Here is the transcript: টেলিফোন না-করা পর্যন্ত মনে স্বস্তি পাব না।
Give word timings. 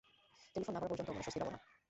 টেলিফোন 0.55 0.73
না-করা 0.73 0.89
পর্যন্ত 0.89 1.09
মনে 1.09 1.21
স্বস্তি 1.21 1.39
পাব 1.39 1.49
না। 1.49 1.59